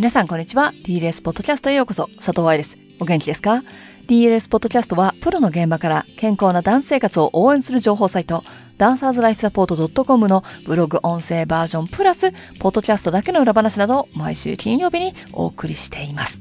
[0.00, 0.72] 皆さんこんにちは。
[0.86, 2.08] DLS ポッドキャストへようこそ。
[2.16, 2.78] 佐藤愛です。
[3.00, 3.62] お元気ですか
[4.08, 8.42] ?DLS ポッドキャストはプロの現場から健康なダンス生活を応援する情報サイト、
[8.78, 16.40] ダンサーズライフサポート .com のブログ音声バージョンプラス、ポッドキャストだけの裏話などを毎週金曜日にお送りしています。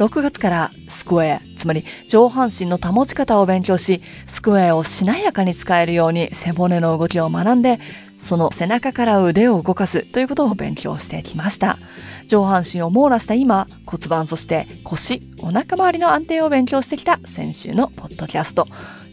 [0.00, 7.78] 6月からスクエア、つまり上半身の保ち方を勉強し、スクエアをしなやかに使えるように背骨の動きを学んで、
[8.18, 11.78] その背中から腕を動かすということを勉強してきました。
[12.26, 18.66] 上半身を網羅した今、骨盤そして腰、お腹周りの安定を勉強してきた先週のポッドキャスト。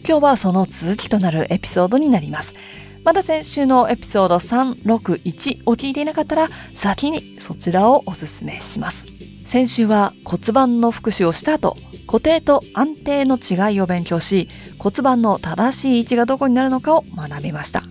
[0.07, 2.53] 今日はその続きとなるエピソードになります。
[3.03, 9.07] まだ先週のエピソード361を聞いていなかったら、先にそちらをお勧めします。
[9.45, 11.77] 先週は骨盤の復習をした後、
[12.07, 17.83] 固定と安定の違いを勉強し、骨盤の正しい位置がどこになるのかを学びました。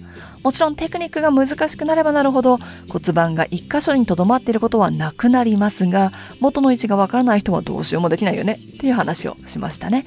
[0.43, 10.05] もちろんテクニックが難しくなればなるほど骨盤が一箇所に留まっていることはなくなりますが、元の位置がわからない人はどうしようもできないよねっていう話をしましたね。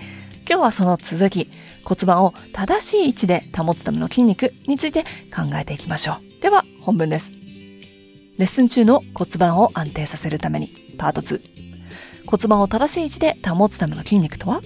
[0.48, 1.50] 今日はその続き、
[1.84, 6.42] 骨盤を正しい位置で保つための筋肉について考えていきましょう。
[6.42, 7.32] では本文です。
[8.38, 11.42] レッスン中の骨盤を安定させるために、パート2。
[12.28, 14.62] 骨盤を正しい位置で保つための筋肉とは？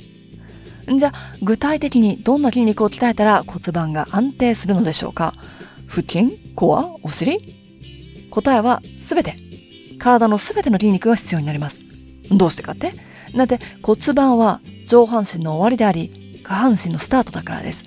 [0.88, 5.36] じゃあ、具体的にどんな筋肉を鍛えたら骨盤が安定するのでしょうか？
[5.90, 7.40] 腹筋コアお尻？
[8.30, 9.36] 答えはすべて。
[9.98, 11.80] 体のすべての筋肉が必要になります。
[12.32, 12.94] どうしてかって？
[13.36, 17.84] だって骨盤は上半身の終わりであり、下半身のスタートだからです。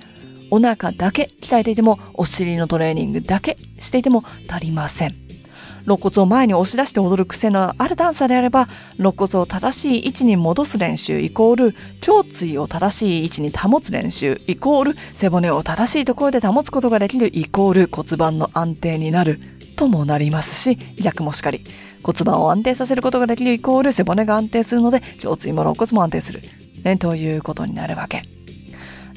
[0.51, 5.15] お腹だけ鍛えていても、お尻のトレーニングだけしていても足りません。
[5.85, 8.67] 肋骨を前に押し出して踊る癖のあるダンサーであれば、
[8.97, 19.39] 肋骨を正しい位置に戻す練習イコール、胸椎を正しい位置に保つ練習イコール、背骨を正しいところで保つことができるイコール骨盤の安定になる
[19.75, 21.63] ともなりますし、逆もしかり。
[22.03, 26.41] 骨盤を安定させることができるイコール背骨が安定するので、胸椎も肋骨も安定する。
[26.83, 28.23] ね、ということになるわけ。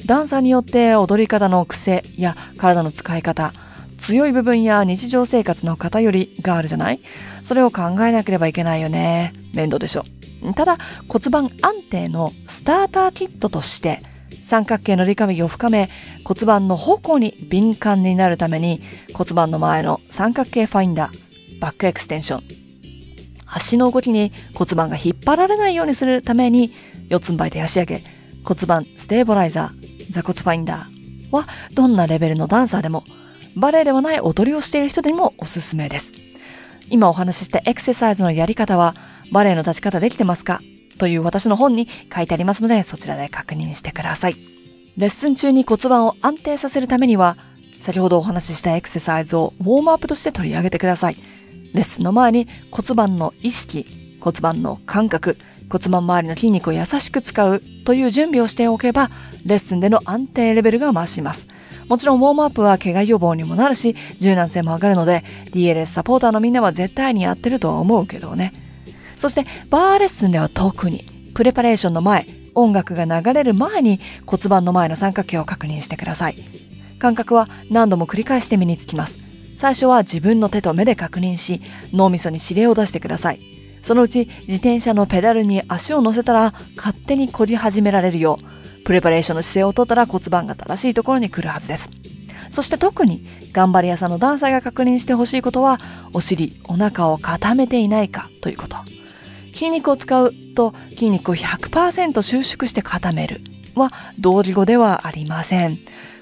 [0.05, 3.53] ダンサーによって踊り方の癖や体の使い方、
[3.97, 6.99] 強い部分や日常生活の偏りがあるじゃない？
[7.43, 9.33] それを考えなければいけないよね。
[9.53, 10.03] 面倒でしょ。
[10.55, 10.77] ただ
[11.07, 14.01] 骨盤安定のスターターキットとして
[14.45, 15.89] 三角形のリカビを深め
[16.23, 18.81] 骨盤の方向に敏感になるために
[19.13, 22.43] 骨盤の前の三角形ファインダー、バックエクステンション、
[23.47, 26.71] 足の動きに骨盤が引っ張られないようにするために
[27.09, 28.03] 四つん這いで足上げ、
[28.43, 33.03] 骨盤スタビライザー、座骨ファインダーはどんなレベルのダンサーでも
[33.57, 36.11] バレエではない踊りをしている人にもおすすめです。
[36.91, 38.95] 今お話ししたエクササイズのやり方は、
[39.31, 40.61] バレエの立ち方できてますか？
[40.99, 44.35] という私の本に書いてありますので、そちらで確認してください。
[44.95, 47.35] レッスン中に骨盤を安定させるためには、
[47.81, 51.15] 先ほどお話ししたエクササイズをウォームアップとして取り上げてください。
[51.73, 53.87] レッスンの前に骨盤の意識、
[54.21, 55.35] 骨盤の感覚、
[55.67, 59.09] 骨盤周りの筋肉を優しく使うという準備をしておけば、
[59.47, 61.47] レッスンでの安定レベルが増します。
[61.87, 68.53] もちろんウォームアップは怪我予防にもなるし、柔軟性も上がるので、DLS サポーターのみんなは絶対にやってるとは思うけどね。
[69.15, 72.25] そして、バーレッスンでは特に、プレパレーションの前、
[72.55, 76.35] 音楽が流れる前に骨盤の前の三角形を確認してください。
[76.97, 79.19] 感覚は何度も繰り返して身につきます。
[79.55, 81.61] 最初は自分の手と目で確認し、
[81.93, 83.39] 脳みそに指令を出してください。
[83.83, 88.56] そのうち自転車のペダルに足を乗せたら勝手にこじ始められるよう、
[88.87, 91.89] プレパレーションの姿勢をとったら骨盤が正しいところに来るはずです。
[92.49, 95.81] そして特に頑張り屋さんのダンサーが確認してほしいことは、
[96.13, 98.77] お尻、お腹を固めていないかということ。
[99.53, 103.41] 筋肉を使うと筋肉を100%収縮して固める
[103.75, 105.77] は同義語ではありません。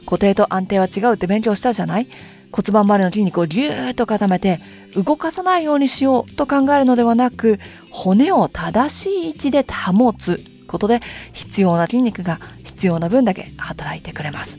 [0.06, 2.08] 固定と安定は違うって勉強したじゃない？
[2.52, 4.60] 骨盤周りの筋肉をぎゅーっと固めて
[4.96, 7.60] 動かさないようにしようと考えるのではなく
[7.92, 10.44] 骨を正しい位置で保つ
[10.76, 14.58] ことで必要な筋肉が必要な分だけ働いてくれます。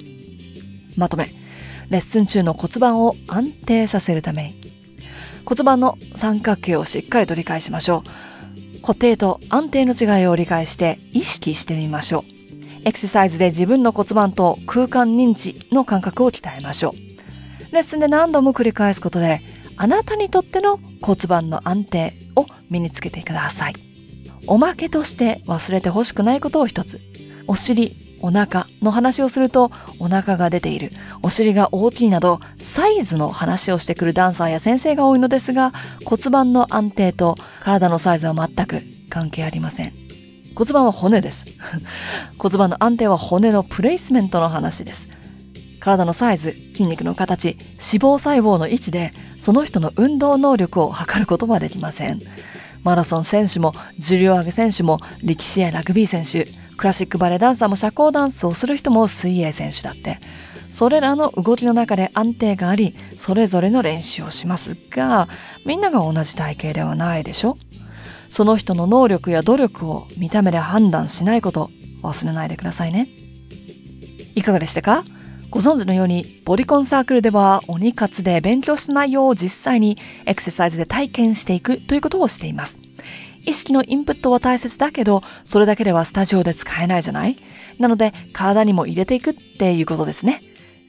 [0.97, 1.28] まとめ、
[1.91, 4.67] レッスン中の骨盤を安定させるために
[5.44, 8.02] 骨盤の三角形をしっかりと理解しましょ
[8.79, 8.81] う。
[8.81, 12.37] 固定と安定の違いを理解して意識してみましょう。
[12.85, 16.94] エクササイズで自分の骨盤と空間認知の感覚を鍛えましょ
[17.70, 17.75] う。
[17.75, 19.40] レッスンで何度も繰り返すことで、
[19.76, 23.86] あなたにとっての骨盤の安定を身につけてください。
[24.46, 27.00] おまけとして忘れてほしくないことを一つ。
[27.46, 35.72] お尻、お腹の話をするとお腹が出ている、お尻が大きいなどサイズの話をしてくるダンサーや先生が多いのですが
[36.04, 39.93] 骨盤の安定と体のサイズは全く関係ありません。
[40.54, 41.44] 骨盤は骨です。
[42.38, 45.08] 骨盤の安定は骨のプレイスメントの話です。
[45.81, 52.20] 体のサイズ、筋肉の形、脂肪細胞の位置でその人の運動能力を測ることはできません。
[52.87, 60.21] マラソン選手も、重量上げ選手も、力士やラグビー選手、クラシックバレエダンサーも社交ダンスをする人も水泳選手だって。
[60.71, 65.27] それらの動きの中で安定があり、それぞれの練習をしますが、
[65.65, 67.59] みんなが同じ体型ではないでしょ？
[68.31, 71.71] その人の能力や努力を見た目で判断しないこと
[72.03, 73.09] 忘れないでくださいね。
[74.37, 75.03] いかがでしたか？
[75.50, 79.96] ご存知のように、ボディコンサークルでは鬼活で勉強した内容を実際に
[80.26, 82.78] エクササイズで体験していくということをしています。
[83.44, 87.37] 意識のインプットは大切だけど、それだけではスタジオで使えないじゃない？
[87.78, 90.43] なので、体にも入れていくっていうことですね。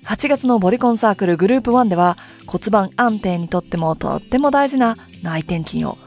[0.06, 2.18] 8月のボディコンサークルグループ1では
[2.48, 5.98] 骨盤安定にとってもとっても大事な内転筋を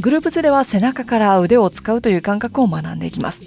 [0.00, 3.42] グループ2では背中から腕を使うという感覚を学んでいきます。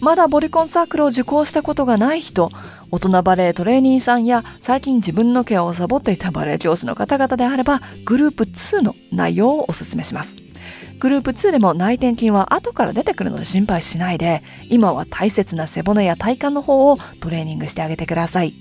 [0.00, 2.50] まだボディコンサークルを受講したことがない人、
[2.92, 10.34] 大人バレエトレーニーさんや最近自分のケアをサボっていたバレエ教師の方々であれば、グループ2の内容をお勧めします。
[10.98, 18.54] グループ2でも内転筋は後から出てくるので心配しないで、今は大切な背骨や体幹の方をトレーニングしてあげてください。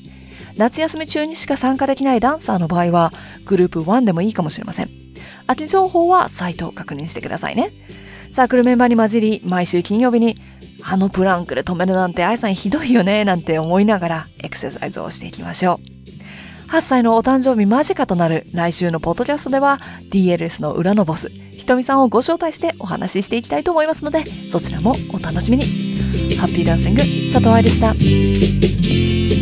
[0.57, 3.11] 夏休み中にしか参加できないダンサーの場合は、
[3.45, 4.89] グループ1でもいいかもしれません。
[5.47, 7.71] 秋情報はサイトを確認してくださいね。
[8.31, 10.39] サークルメンバーに混じり、毎週金曜日に、
[10.83, 15.99] あのプランクで止めるなんて、愛さんひどいよね、なんて思いながら、エクササイズをしていきましょう。
[16.71, 19.79] 8歳のお誕生日間近となる来週のポッドキャストでは
[20.11, 25.63] DLS の裏のボス、ひとみさんをご招待してお話ししていきたいと思いますので、そちらもお楽しみに。
[26.37, 27.01] ハッピーダンシング、
[27.33, 29.38] 佐藤愛でした。